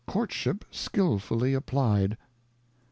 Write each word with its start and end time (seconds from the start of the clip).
Courtship 0.07 0.65
skilfully 0.71 1.53
applied. 1.53 2.17